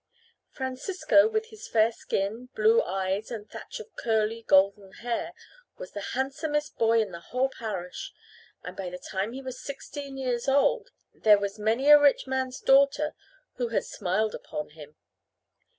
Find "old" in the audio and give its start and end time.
10.47-10.89